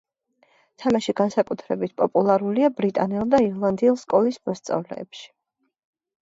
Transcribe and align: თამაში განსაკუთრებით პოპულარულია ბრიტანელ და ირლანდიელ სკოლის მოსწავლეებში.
თამაში 0.83 1.13
განსაკუთრებით 1.19 1.93
პოპულარულია 2.01 2.71
ბრიტანელ 2.79 3.29
და 3.35 3.43
ირლანდიელ 3.49 4.01
სკოლის 4.05 4.41
მოსწავლეებში. 4.51 5.29